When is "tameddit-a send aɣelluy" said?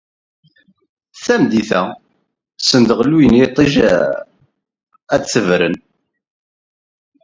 1.23-3.25